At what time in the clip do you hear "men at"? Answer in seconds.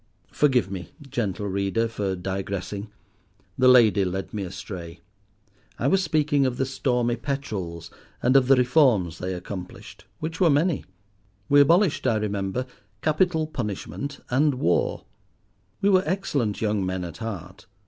16.83-17.17